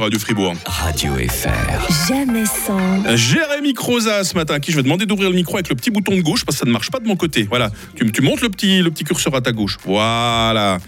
[0.00, 0.54] Radio Fribourg.
[0.66, 2.08] Radio FR.
[2.08, 3.16] Jamais sans.
[3.16, 5.90] Jérémy Croza ce matin, à qui je vais demander d'ouvrir le micro avec le petit
[5.90, 7.46] bouton de gauche parce que ça ne marche pas de mon côté.
[7.48, 9.76] Voilà, tu, tu montes le petit, le petit curseur à ta gauche.
[9.84, 10.78] Voilà.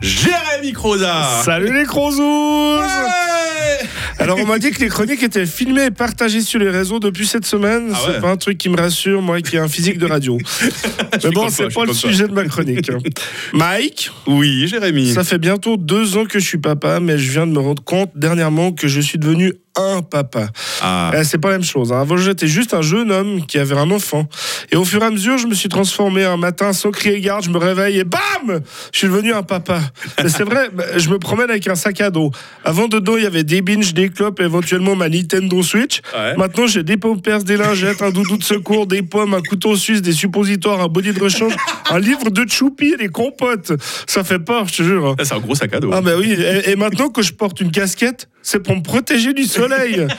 [0.00, 3.21] Jérémy Croza Salut les crozous Ouais
[4.18, 7.26] Alors on m'a dit que les chroniques étaient filmées et partagées sur les réseaux depuis
[7.26, 7.90] cette semaine.
[7.94, 10.06] Ah ouais C'est pas un truc qui me rassure, moi qui ai un physique de
[10.06, 10.38] radio.
[11.24, 12.90] Mais bon, c'est pas, pas le sujet de ma chronique.
[13.52, 15.12] Mike, Oui, Jérémy.
[15.12, 17.82] ça fait bientôt deux ans que je suis papa, mais je viens de me rendre
[17.82, 20.48] compte dernièrement que je suis devenu un papa.
[20.82, 21.92] Ah, Eh, c'est pas la même chose.
[21.92, 22.00] hein.
[22.00, 24.28] Avant, j'étais juste un jeune homme qui avait un enfant.
[24.70, 27.44] Et au fur et à mesure, je me suis transformé un matin sans crier garde.
[27.44, 28.60] Je me réveille et bam
[28.92, 29.80] Je suis devenu un papa.
[30.26, 32.30] C'est vrai, je me promène avec un sac à dos.
[32.64, 36.00] Avant, dedans, il y avait des binges, des clopes, et éventuellement ma Nintendo Switch.
[36.14, 36.36] Ouais.
[36.36, 40.02] Maintenant, j'ai des pampers, des lingettes, un doudou de secours, des pommes, un couteau suisse,
[40.02, 41.54] des suppositoires, un body de rechange,
[41.90, 43.72] un livre de choupi et des compotes.
[44.06, 45.06] Ça fait peur, je te jure.
[45.08, 45.14] hein.
[45.22, 45.90] c'est un gros sac à dos.
[45.92, 49.32] Ah bah oui, et, et maintenant que je porte une casquette, c'est pour me protéger
[49.32, 50.06] du soleil.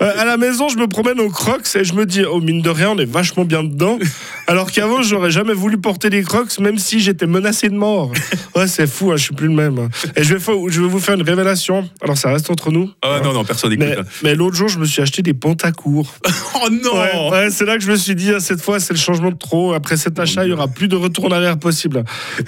[0.00, 2.62] Euh, à la maison, je me promène aux crocs et je me dis, oh mine
[2.62, 3.98] de rien, on est vachement bien dedans.
[4.46, 8.12] Alors qu'avant, j'aurais jamais voulu porter des crocs, même si j'étais menacé de mort.
[8.54, 9.88] Ouais, c'est fou, hein, je suis plus le même.
[10.14, 11.90] Et je vais, fa- je vais vous faire une révélation.
[12.00, 12.88] Alors ça reste entre nous.
[13.02, 13.88] Ah, non, non, personne n'écoute.
[14.22, 16.14] Mais, mais l'autre jour, je me suis acheté des pantacours.
[16.66, 18.92] Oh non Ouais, ouais, c'est là que je me suis dit, ah, cette fois, c'est
[18.94, 19.72] le changement de trop.
[19.74, 22.04] Après cet achat, il y aura plus de retour en arrière possible.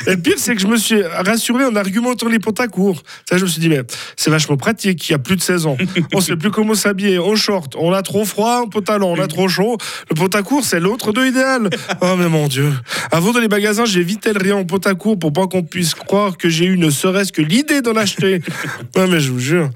[0.06, 3.02] Et le pire, c'est que je me suis rassuré en argumentant les pantacours.
[3.28, 3.80] Ça, je me suis dit, mais
[4.16, 5.08] c'est vachement pratique.
[5.08, 5.76] Il y a plus de 16 ans.
[6.14, 7.18] On sait plus comment s'habiller.
[7.18, 9.76] En short, on a trop froid, en pantalon, on a trop chaud.
[10.08, 11.68] Le pantacourt, c'est l'autre deux idéal.
[12.00, 12.72] Oh, mais mon Dieu.
[13.12, 16.48] Avant dans les magasins, j'évitais le rien en pantacourt pour pas qu'on puisse croire que
[16.48, 18.40] j'ai eu ne serait-ce que l'idée d'en acheter.
[18.96, 19.68] Non, mais je vous jure.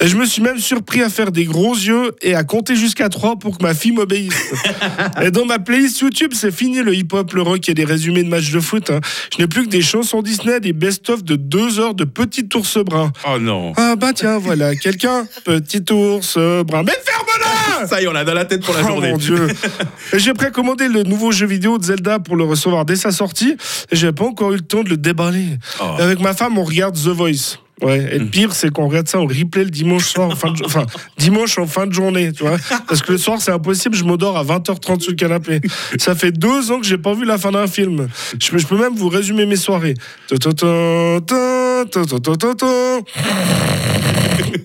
[0.00, 3.08] Et je me suis même surpris à faire des gros yeux et à compter jusqu'à
[3.08, 4.32] 3 pour que ma fille m'obéisse.
[5.22, 8.28] et dans ma playlist YouTube, c'est fini le hip-hop, le rock et des résumés de
[8.28, 8.90] matchs de foot.
[8.90, 9.00] hein.
[9.36, 12.78] Je n'ai plus que des chansons Disney, des best-of de deux heures de Petit ours
[12.84, 13.12] brun.
[13.28, 16.84] Oh non Ah bah tiens, voilà, quelqu'un, Petit ours brun.
[16.84, 19.10] Mais ferme-la Ça y est, on l'a dans la tête pour la Oh journée.
[19.10, 19.48] mon dieu.
[20.14, 23.56] J'ai précommandé le nouveau jeu vidéo vidéo de Zelda pour le recevoir dès sa sortie.
[23.90, 25.58] Et j'avais pas encore eu le temps de le déballer.
[25.80, 25.96] Ah.
[25.98, 27.58] Avec ma femme, on regarde The Voice.
[27.82, 28.30] Ouais, et le hmm.
[28.30, 30.84] pire, c'est qu'on regarde ça en replay le dimanche soir, en fin enfin,
[31.16, 32.56] dimanche en fin de journée, tu vois.
[32.88, 35.60] Parce que le soir, c'est impossible, je m'endors à 20h30 sur le canapé.
[35.96, 38.08] Ça fait deux ans que j'ai pas vu la fin d'un film.
[38.40, 39.94] Je peux, même vous résumer mes soirées.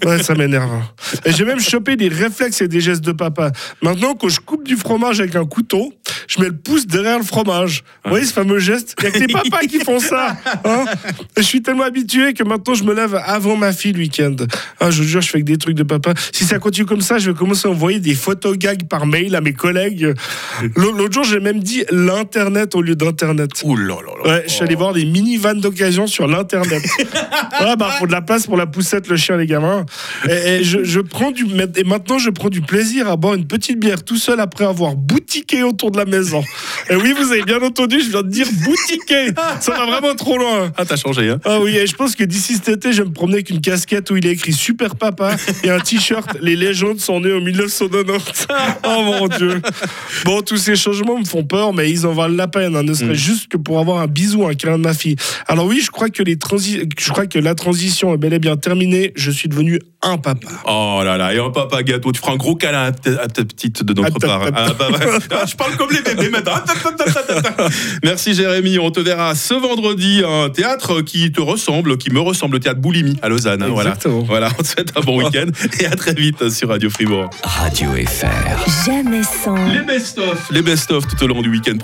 [0.21, 0.71] Ça m'énerve.
[0.71, 0.83] Hein.
[1.25, 3.51] Et j'ai même chopé des réflexes et des gestes de papa.
[3.81, 5.93] Maintenant, quand je coupe du fromage avec un couteau,
[6.27, 7.83] je mets le pouce derrière le fromage.
[8.03, 8.95] Vous voyez ce fameux geste?
[8.99, 10.35] Il n'y a que les papas qui font ça.
[10.65, 10.85] hein
[11.37, 14.35] je suis tellement habitué que maintenant, je me lève avant ma fille le week-end.
[14.79, 16.13] Ah, je vous jure, je fais que des trucs de papa.
[16.31, 19.35] Si ça continue comme ça, je vais commencer à envoyer des photos gags par mail
[19.35, 20.13] à mes collègues.
[20.75, 23.51] L'autre jour, j'ai même dit l'Internet au lieu d'Internet.
[23.63, 24.29] Ouh là là là.
[24.31, 26.83] Ouais, je suis allé voir des mini-vannes d'occasion sur l'internet.
[27.61, 29.85] ouais, bah, faut de la place pour la poussette, le chien, les gamins.
[30.29, 33.47] Et, et je, je prends du, et maintenant, je prends du plaisir à boire une
[33.47, 36.43] petite bière tout seul après avoir boutiqué autour de la maison.
[36.89, 39.29] Et oui, vous avez bien entendu, je viens de dire boutiqué.
[39.61, 40.71] Ça va vraiment trop loin.
[40.77, 43.07] Ah, t'as changé, hein Ah oui, et je pense que d'ici cet été, je vais
[43.09, 46.55] me promener avec une casquette où il est écrit Super Papa et un t-shirt Les
[46.57, 48.47] légendes sont nées en 1990.
[48.85, 49.61] Oh mon Dieu.
[50.25, 52.75] Bon, tous ces changements me font peur, mais ils en valent la peine.
[52.75, 53.15] hein, ne serait Mm.
[53.15, 55.15] juste que pour avoir un bisou, un câlin de ma fille.
[55.47, 58.39] Alors oui, je crois que les transi- je crois que la transition est bel et
[58.39, 59.11] bien terminée.
[59.15, 60.47] Je suis devenu un papa.
[60.65, 63.27] Oh là là, et un papa gâteau, tu feras un gros câlin à ta, à
[63.27, 64.41] ta petite de notre part.
[64.53, 64.99] Ah, bah, bah,
[65.31, 66.53] ah, je parle comme les bébés maintenant.
[66.55, 67.67] Ah.
[68.03, 72.19] Merci Jérémy, on te verra ce vendredi à un théâtre qui te ressemble, qui me
[72.19, 73.63] ressemble, le théâtre Boulimie à Lausanne.
[73.63, 73.91] hein, voilà.
[73.91, 74.21] Exactement.
[74.23, 75.45] voilà, on te souhaite un bon week-end
[75.79, 77.29] et à très vite sur Radio Fribourg.
[77.43, 78.85] Radio FR.
[78.85, 79.55] Jamais sans.
[79.71, 81.77] Les best-of, les best-of tout au long du week-end.